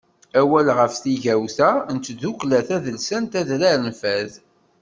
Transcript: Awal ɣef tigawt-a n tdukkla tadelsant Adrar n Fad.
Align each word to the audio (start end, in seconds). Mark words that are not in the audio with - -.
Awal 0.41 0.67
ɣef 0.77 0.93
tigawt-a 1.03 1.71
n 1.95 1.97
tdukkla 1.99 2.59
tadelsant 2.67 3.37
Adrar 3.41 3.79
n 3.87 3.89
Fad. 4.01 4.31